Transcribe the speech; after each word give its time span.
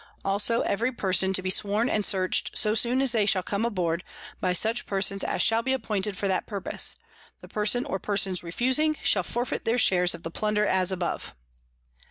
Also 0.25 0.61
every 0.61 0.91
Person 0.91 1.31
to 1.31 1.43
be 1.43 1.51
sworn 1.51 1.87
and 1.87 2.03
search'd 2.03 2.49
so 2.55 2.73
soon 2.73 3.03
as 3.03 3.11
they 3.11 3.27
shall 3.27 3.43
come 3.43 3.63
aboard, 3.65 4.03
by 4.39 4.51
such 4.51 4.87
Persons 4.87 5.23
as 5.23 5.43
shall 5.43 5.61
be 5.61 5.73
appointed 5.73 6.17
for 6.17 6.27
that 6.27 6.47
purpose: 6.47 6.95
The 7.41 7.47
Person 7.47 7.85
or 7.85 7.99
Persons 7.99 8.41
refusing, 8.41 8.97
shall 9.03 9.21
forfeit 9.21 9.63
their 9.63 9.77
shares 9.77 10.15
of 10.15 10.23
the 10.23 10.31
Plunder 10.31 10.65
as 10.65 10.91
above. 10.91 11.35